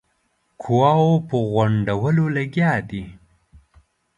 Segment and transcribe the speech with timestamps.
[0.63, 3.03] قواوو په غونډولو لګیا دی.